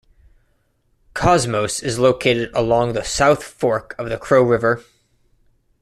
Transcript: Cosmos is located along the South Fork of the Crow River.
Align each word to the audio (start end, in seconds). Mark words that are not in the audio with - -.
Cosmos 1.13 1.83
is 1.83 1.99
located 1.99 2.49
along 2.55 2.93
the 2.93 3.03
South 3.03 3.43
Fork 3.43 3.93
of 3.99 4.09
the 4.09 4.17
Crow 4.17 4.41
River. 4.41 4.81